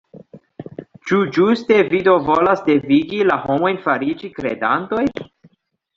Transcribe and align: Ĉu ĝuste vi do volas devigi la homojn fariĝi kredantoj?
Ĉu 1.09 1.19
ĝuste 1.35 1.77
vi 1.91 2.01
do 2.09 2.15
volas 2.29 2.65
devigi 2.71 3.21
la 3.33 3.39
homojn 3.47 3.81
fariĝi 3.87 4.33
kredantoj? 4.39 5.05